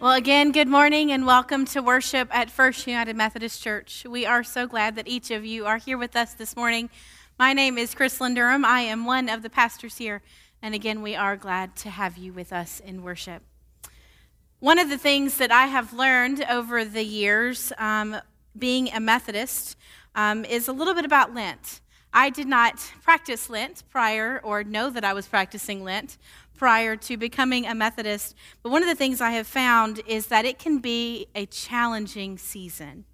[0.00, 4.06] Well, again, good morning and welcome to worship at First United Methodist Church.
[4.08, 6.88] We are so glad that each of you are here with us this morning.
[7.36, 8.64] My name is Chris Durham.
[8.64, 10.22] I am one of the pastors here.
[10.62, 13.42] And again, we are glad to have you with us in worship.
[14.60, 18.18] One of the things that I have learned over the years, um,
[18.56, 19.76] being a Methodist,
[20.14, 21.80] um, is a little bit about Lent.
[22.12, 26.16] I did not practice Lent prior or know that I was practicing Lent
[26.56, 28.34] prior to becoming a Methodist.
[28.62, 32.38] But one of the things I have found is that it can be a challenging
[32.38, 33.04] season.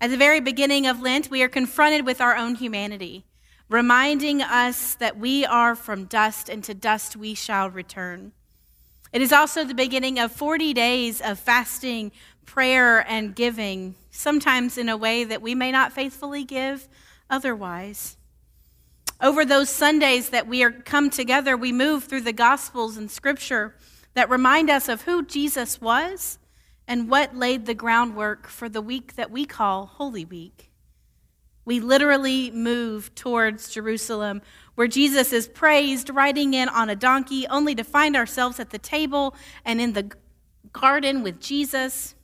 [0.00, 3.24] At the very beginning of Lent, we are confronted with our own humanity,
[3.68, 8.32] reminding us that we are from dust and to dust we shall return.
[9.12, 12.12] It is also the beginning of 40 days of fasting,
[12.44, 16.88] prayer, and giving, sometimes in a way that we may not faithfully give
[17.30, 18.16] otherwise.
[19.20, 23.74] Over those Sundays that we are come together, we move through the Gospels and Scripture
[24.14, 26.38] that remind us of who Jesus was
[26.86, 30.70] and what laid the groundwork for the week that we call Holy Week.
[31.64, 34.42] We literally move towards Jerusalem,
[34.74, 38.78] where Jesus is praised, riding in on a donkey, only to find ourselves at the
[38.78, 39.34] table
[39.64, 40.12] and in the
[40.72, 42.14] garden with Jesus,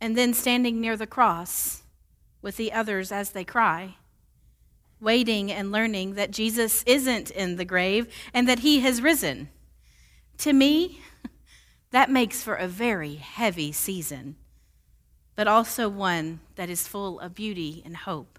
[0.00, 1.82] and then standing near the cross
[2.42, 3.96] with the others as they cry
[5.00, 9.48] waiting and learning that Jesus isn't in the grave and that he has risen.
[10.38, 11.00] To me,
[11.90, 14.36] that makes for a very heavy season,
[15.36, 18.38] but also one that is full of beauty and hope.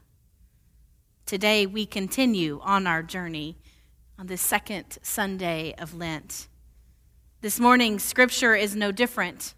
[1.25, 3.57] Today, we continue on our journey
[4.19, 6.47] on the second Sunday of Lent.
[7.41, 9.53] This morning's scripture is no different.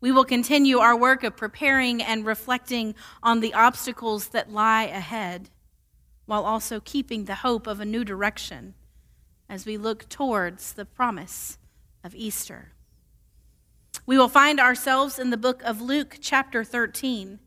[0.00, 5.50] We will continue our work of preparing and reflecting on the obstacles that lie ahead
[6.26, 8.74] while also keeping the hope of a new direction
[9.48, 11.56] as we look towards the promise
[12.04, 12.72] of Easter.
[14.04, 17.38] We will find ourselves in the book of Luke, chapter 13.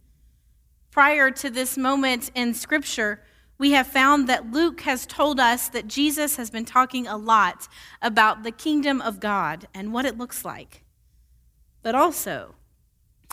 [0.91, 3.21] Prior to this moment in Scripture,
[3.57, 7.67] we have found that Luke has told us that Jesus has been talking a lot
[8.01, 10.83] about the kingdom of God and what it looks like,
[11.81, 12.55] but also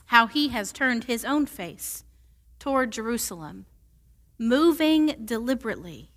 [0.07, 2.05] how he has turned his own face
[2.59, 3.67] toward Jerusalem
[4.39, 6.11] moving deliberately,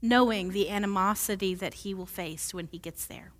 [0.00, 3.32] knowing the animosity that he will face when he gets there.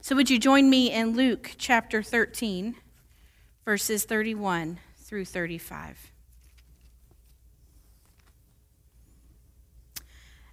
[0.00, 2.76] So, would you join me in Luke chapter 13,
[3.64, 6.12] verses 31 through 35?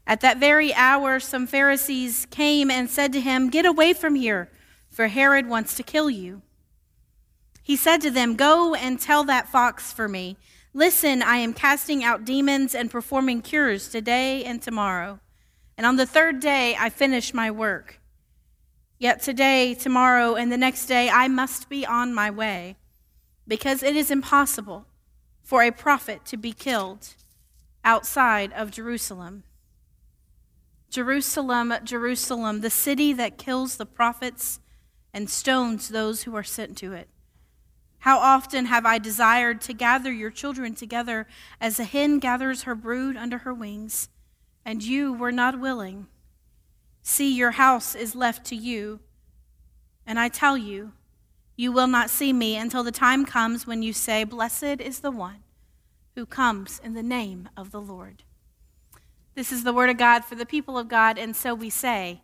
[0.05, 4.49] At that very hour, some Pharisees came and said to him, Get away from here,
[4.89, 6.41] for Herod wants to kill you.
[7.61, 10.37] He said to them, Go and tell that fox for me.
[10.75, 15.19] Listen, I am casting out demons and performing cures today and tomorrow.
[15.77, 17.99] And on the third day, I finish my work.
[18.97, 22.77] Yet today, tomorrow, and the next day, I must be on my way,
[23.47, 24.87] because it is impossible
[25.43, 27.09] for a prophet to be killed
[27.83, 29.43] outside of Jerusalem.
[30.89, 34.59] Jerusalem, Jerusalem, the city that kills the prophets
[35.13, 37.09] and stones those who are sent to it.
[38.03, 41.25] How often have I desired to gather your children together
[41.61, 44.09] as a hen gathers her brood under her wings,
[44.65, 46.07] and you were not willing.
[47.01, 48.99] See, your house is left to you.
[50.05, 50.91] And I tell you,
[51.55, 55.09] you will not see me until the time comes when you say, Blessed is the
[55.09, 55.41] one
[56.13, 58.23] who comes in the name of the Lord.
[59.33, 62.19] This is the word of God for the people of God, and so we say,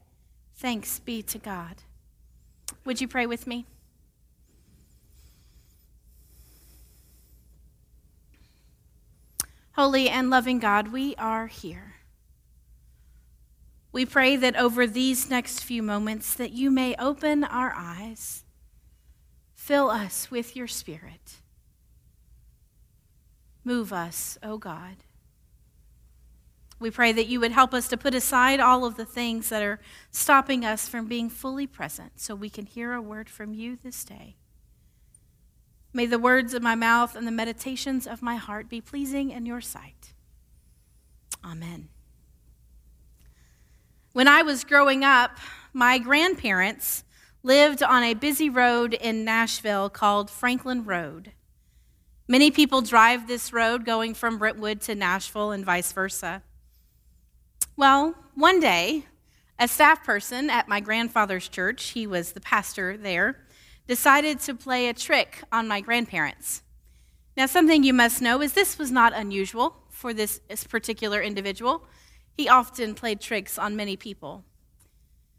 [0.57, 1.83] Thanks be to God.
[2.83, 3.65] Would you pray with me?
[9.79, 11.93] Holy and loving God, we are here.
[13.93, 18.43] We pray that over these next few moments that you may open our eyes.
[19.55, 21.37] Fill us with your spirit.
[23.63, 24.97] Move us, O oh God.
[26.81, 29.63] We pray that you would help us to put aside all of the things that
[29.63, 29.79] are
[30.11, 34.03] stopping us from being fully present so we can hear a word from you this
[34.03, 34.35] day.
[35.91, 39.45] May the words of my mouth and the meditations of my heart be pleasing in
[39.45, 40.13] your sight.
[41.44, 41.89] Amen.
[44.13, 45.38] When I was growing up,
[45.74, 47.03] my grandparents
[47.41, 51.31] lived on a busy road in Nashville called Franklin Road.
[52.27, 56.44] Many people drive this road going from Brentwood to Nashville and vice versa.
[57.75, 59.06] Well, one day,
[59.57, 63.45] a staff person at my grandfather's church, he was the pastor there,
[63.89, 66.62] decided to play a trick on my grandparents.
[67.36, 70.39] Now, something you must know is this was not unusual for this,
[70.69, 71.88] particular individual.
[72.38, 74.44] He often played tricks on many people.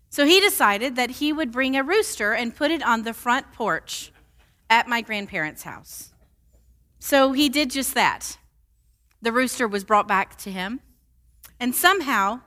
[0.09, 3.53] So he decided that he would bring a rooster and put it on the front
[3.53, 4.11] porch
[4.69, 6.13] at my grandparents' house.
[6.99, 8.37] So he did just that.
[9.23, 10.81] The rooster was brought back to him,
[11.61, 12.41] and somehow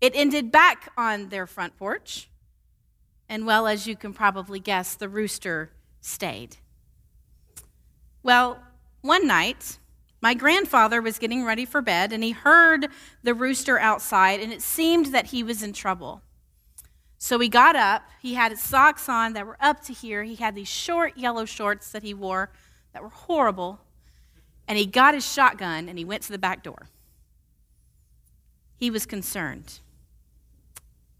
[0.00, 2.28] it ended back on their front porch.
[3.28, 6.56] And well, as you can probably guess, the rooster stayed.
[8.22, 8.62] Well,
[9.00, 9.78] one night,
[10.20, 12.88] my grandfather was getting ready for bed and he heard
[13.22, 16.22] the rooster outside, and it seemed that he was in trouble.
[17.18, 18.02] So he got up.
[18.20, 20.24] He had his socks on that were up to here.
[20.24, 22.50] He had these short yellow shorts that he wore
[22.92, 23.80] that were horrible.
[24.68, 26.88] And he got his shotgun and he went to the back door.
[28.76, 29.80] He was concerned.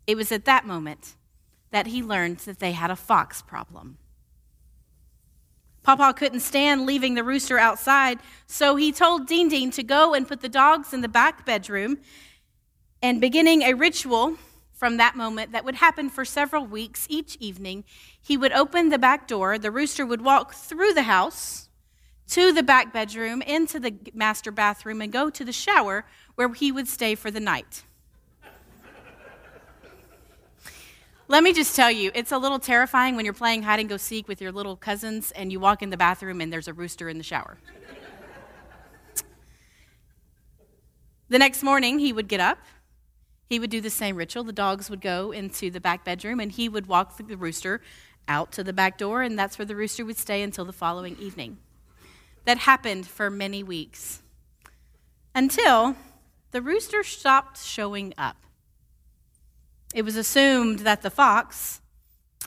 [0.07, 1.15] It was at that moment
[1.75, 3.99] that he learned that they had a fox problem.
[5.83, 10.29] Papa couldn't stand leaving the rooster outside, so he told Dean Dean to go and
[10.29, 11.99] put the dogs in the back bedroom.
[13.03, 14.37] And beginning a ritual
[14.73, 17.83] from that moment that would happen for several weeks each evening,
[18.23, 19.59] he would open the back door.
[19.59, 21.69] The rooster would walk through the house
[22.29, 26.07] to the back bedroom, into the master bathroom, and go to the shower
[26.37, 27.83] where he would stay for the night.
[31.27, 33.97] Let me just tell you, it's a little terrifying when you're playing hide and go
[33.97, 37.09] seek with your little cousins and you walk in the bathroom and there's a rooster
[37.09, 37.57] in the shower.
[41.31, 42.59] the next morning, he would get up.
[43.49, 44.45] He would do the same ritual.
[44.45, 47.81] The dogs would go into the back bedroom and he would walk the rooster
[48.29, 51.17] out to the back door, and that's where the rooster would stay until the following
[51.19, 51.59] evening.
[52.45, 54.23] That happened for many weeks
[55.35, 55.97] until
[56.51, 58.37] the rooster stopped showing up.
[59.95, 61.81] It was assumed that the fox,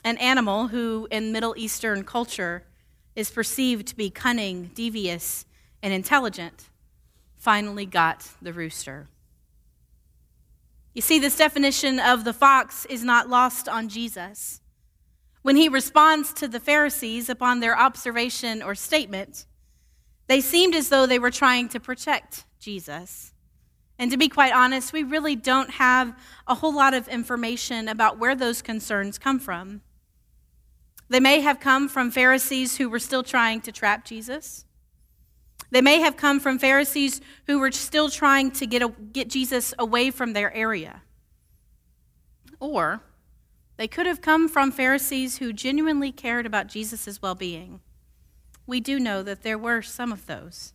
[0.04, 2.64] an animal who in Middle Eastern culture
[3.16, 5.46] is perceived to be cunning, devious,
[5.82, 6.68] and intelligent,
[7.38, 9.08] finally got the rooster.
[10.92, 14.60] You see, this definition of the fox is not lost on Jesus.
[15.40, 19.46] When he responds to the Pharisees upon their observation or statement,
[20.26, 23.32] they seemed as though they were trying to protect Jesus.
[23.98, 26.16] And to be quite honest, we really don't have
[26.46, 29.80] a whole lot of information about where those concerns come from.
[31.08, 34.64] They may have come from Pharisees who were still trying to trap Jesus.
[35.70, 39.74] They may have come from Pharisees who were still trying to get, a, get Jesus
[39.78, 41.02] away from their area.
[42.60, 43.00] Or
[43.76, 47.80] they could have come from Pharisees who genuinely cared about Jesus' well being.
[48.66, 50.72] We do know that there were some of those.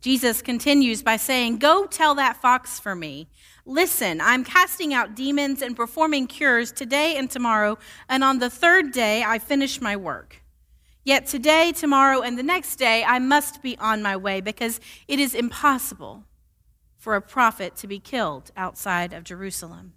[0.00, 3.28] Jesus continues by saying, Go tell that fox for me.
[3.64, 7.78] Listen, I'm casting out demons and performing cures today and tomorrow,
[8.08, 10.42] and on the third day I finish my work.
[11.04, 15.18] Yet today, tomorrow, and the next day I must be on my way because it
[15.18, 16.24] is impossible
[16.96, 19.94] for a prophet to be killed outside of Jerusalem.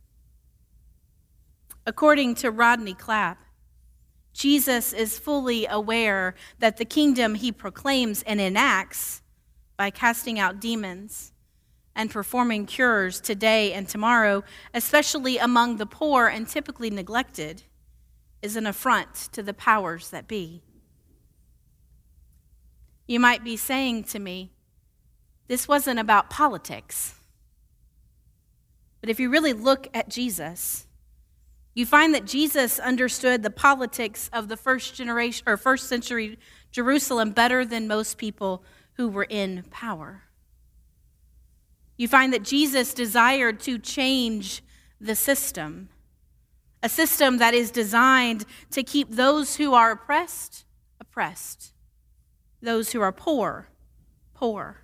[1.85, 3.43] According to Rodney Clapp,
[4.33, 9.20] Jesus is fully aware that the kingdom he proclaims and enacts
[9.81, 11.31] by casting out demons
[11.95, 14.43] and performing cures today and tomorrow,
[14.75, 17.63] especially among the poor and typically neglected,
[18.43, 20.61] is an affront to the powers that be.
[23.07, 24.51] You might be saying to me,
[25.47, 27.15] this wasn't about politics.
[28.99, 30.85] But if you really look at Jesus,
[31.73, 36.37] you find that Jesus understood the politics of the first generation or first century
[36.71, 40.23] Jerusalem better than most people who were in power.
[41.97, 44.63] You find that Jesus desired to change
[44.99, 45.89] the system,
[46.83, 50.65] a system that is designed to keep those who are oppressed,
[50.99, 51.73] oppressed,
[52.61, 53.67] those who are poor,
[54.33, 54.81] poor.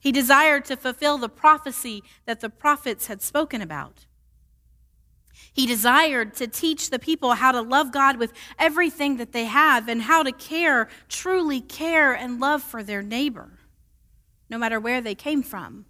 [0.00, 4.06] He desired to fulfill the prophecy that the prophets had spoken about.
[5.54, 9.88] He desired to teach the people how to love God with everything that they have
[9.88, 13.60] and how to care, truly care and love for their neighbor,
[14.50, 15.86] no matter where they came from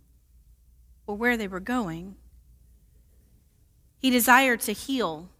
[1.06, 2.16] or where they were going.
[3.98, 5.30] He desired to heal,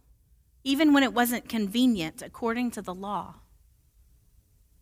[0.63, 3.35] even when it wasn't convenient according to the law.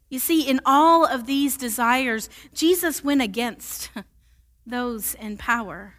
[0.09, 3.89] You see, in all of these desires, Jesus went against
[4.65, 5.95] those in power.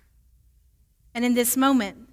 [1.15, 2.09] And in this moment,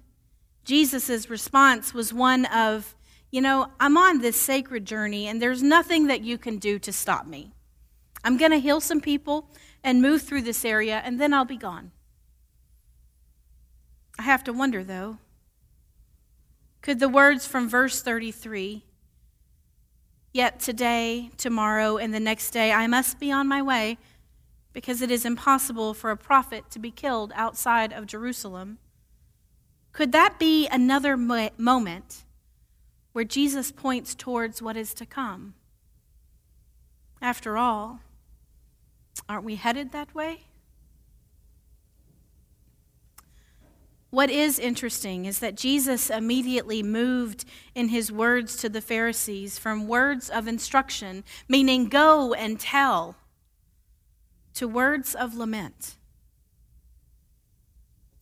[0.64, 2.94] Jesus' response was one of,
[3.30, 6.92] you know, I'm on this sacred journey and there's nothing that you can do to
[6.92, 7.52] stop me.
[8.24, 9.48] I'm going to heal some people
[9.82, 11.90] and move through this area and then I'll be gone.
[14.18, 15.18] I have to wonder, though,
[16.80, 18.84] could the words from verse 33
[20.34, 23.98] Yet today, tomorrow, and the next day I must be on my way,
[24.72, 28.78] because it is impossible for a prophet to be killed outside of Jerusalem.
[29.92, 32.24] Could that be another mo- moment
[33.12, 35.54] where Jesus points towards what is to come?
[37.20, 38.00] After all,
[39.28, 40.44] aren't we headed that way?
[44.12, 49.88] What is interesting is that Jesus immediately moved in his words to the Pharisees from
[49.88, 53.16] words of instruction, meaning go and tell,
[54.54, 55.96] to words of lament.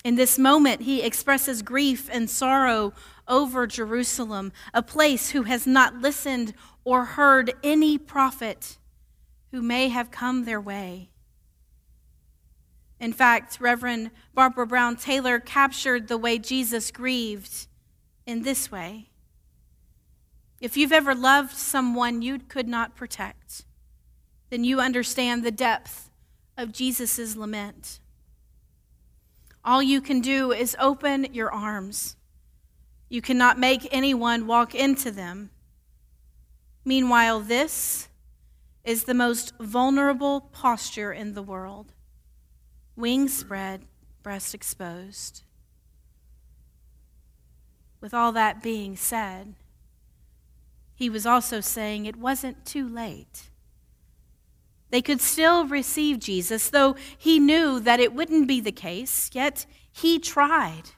[0.02, 2.92] In this moment, he expresses grief and sorrow
[3.28, 6.54] over Jerusalem, a place who has not listened
[6.84, 8.78] or heard any prophet
[9.50, 11.10] who may have come their way.
[12.98, 17.66] In fact, Reverend Barbara Brown Taylor captured the way Jesus grieved
[18.26, 19.08] in this way.
[20.60, 23.64] If you've ever loved someone you could not protect,
[24.50, 26.10] then you understand the depth
[26.56, 28.00] of Jesus' lament.
[29.64, 32.16] All you can do is open your arms.
[33.08, 35.50] You cannot make anyone walk into them.
[36.84, 38.08] Meanwhile, this
[38.84, 41.92] is the most vulnerable posture in the world
[42.96, 43.82] wings spread,
[44.22, 45.42] breast exposed.
[48.00, 49.54] With all that being said,
[50.94, 53.49] he was also saying it wasn't too late.
[54.90, 59.66] They could still receive Jesus, though he knew that it wouldn't be the case, yet
[59.92, 60.90] he tried.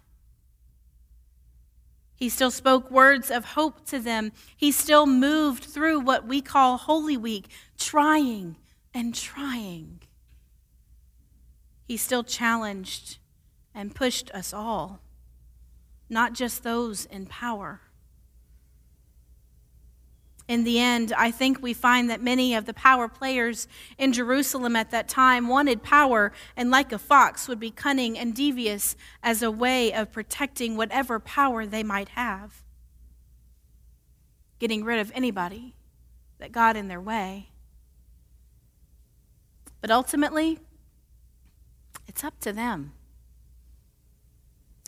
[2.15, 4.33] He still spoke words of hope to them.
[4.57, 8.57] He still moved through what we call Holy Week, trying
[8.95, 10.01] and trying.
[11.85, 13.19] He still challenged
[13.75, 15.01] and pushed us all,
[16.09, 17.81] not just those in power.
[20.49, 24.75] In the end, I think we find that many of the power players in Jerusalem
[24.75, 29.43] at that time wanted power and, like a fox, would be cunning and devious as
[29.43, 32.63] a way of protecting whatever power they might have,
[34.59, 35.77] getting rid of anybody
[36.39, 37.51] that got in their way.
[39.81, 40.59] But ultimately,
[42.09, 42.93] it's up to them.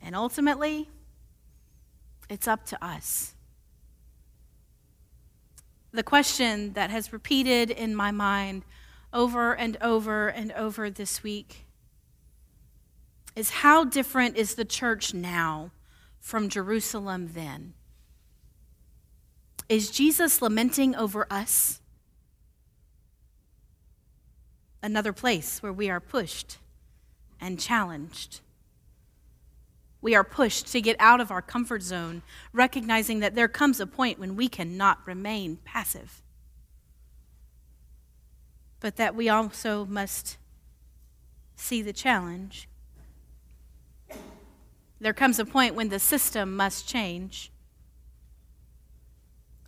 [0.02, 0.90] And ultimately,
[2.28, 3.33] it's up to us.
[5.94, 8.64] The question that has repeated in my mind
[9.12, 11.66] over and over and over this week
[13.36, 15.70] is how different is the church now
[16.18, 17.74] from Jerusalem then?
[19.68, 21.80] Is Jesus lamenting over us?
[24.82, 26.58] Another place where we are pushed
[27.40, 28.40] and challenged.
[30.04, 32.20] We are pushed to get out of our comfort zone,
[32.52, 36.20] recognizing that there comes a point when we cannot remain passive.
[38.80, 40.36] But that we also must
[41.56, 42.68] see the challenge.
[45.00, 47.50] There comes a point when the system must change.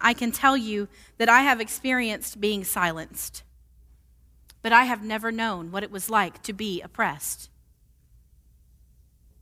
[0.02, 3.42] I can tell you that I have experienced being silenced,
[4.60, 7.48] but I have never known what it was like to be oppressed.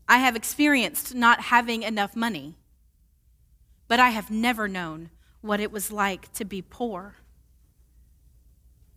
[0.09, 2.57] I have experienced not having enough money,
[3.89, 7.17] but I have never known what it was like to be poor.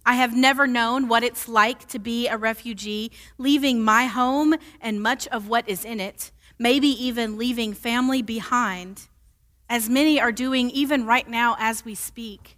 [0.05, 5.01] I have never known what it's like to be a refugee, leaving my home and
[5.01, 9.07] much of what is in it, maybe even leaving family behind,
[9.69, 12.57] as many are doing even right now as we speak,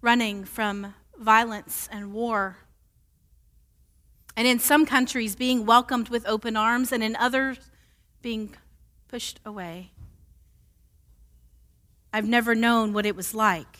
[0.00, 2.58] running from violence and war
[4.36, 7.58] and in some countries, being welcomed with open arms, and in others,
[8.22, 8.54] being
[9.08, 9.90] pushed away.
[12.12, 13.78] I've never known what it was like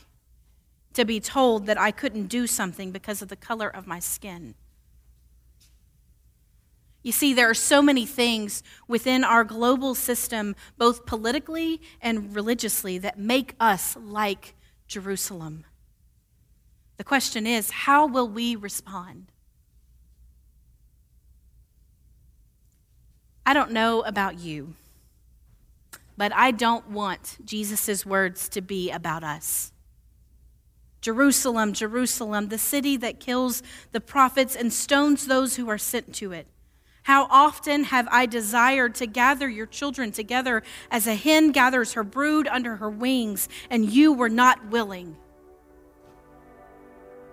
[0.94, 4.54] to be told that I couldn't do something because of the color of my skin.
[7.02, 12.96] You see, there are so many things within our global system, both politically and religiously,
[12.98, 14.54] that make us like
[14.88, 15.64] Jerusalem.
[16.96, 19.32] The question is how will we respond?
[23.46, 24.74] I don't know about you,
[26.16, 29.72] but I don't want Jesus' words to be about us.
[31.00, 36.32] Jerusalem, Jerusalem, the city that kills the prophets and stones those who are sent to
[36.32, 36.46] it.
[37.02, 42.04] How often have I desired to gather your children together as a hen gathers her
[42.04, 45.14] brood under her wings, and you were not willing.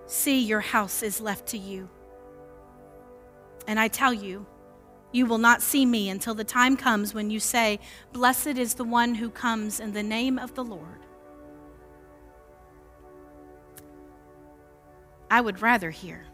[0.07, 1.87] See, your house is left to you.
[3.65, 4.45] And I tell you,
[5.11, 7.79] you will not see me until the time comes when you say,
[8.13, 11.05] Blessed is the one who comes in the name of the Lord.
[15.29, 16.25] I would rather hear,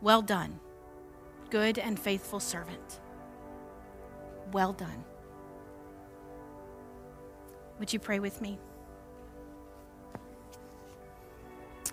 [0.00, 0.60] Well done
[1.52, 3.00] good and faithful servant.
[4.52, 5.04] Well done.
[7.78, 8.58] Would you pray with me?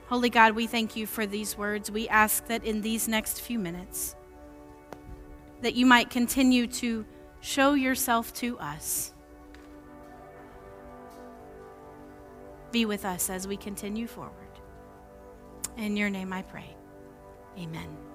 [0.07, 1.91] Holy God, we thank you for these words.
[1.91, 4.15] We ask that in these next few minutes
[5.61, 7.05] that you might continue to
[7.41, 9.13] show yourself to us.
[12.71, 14.33] Be with us as we continue forward.
[15.77, 16.75] In your name I pray.
[17.57, 18.08] Amen.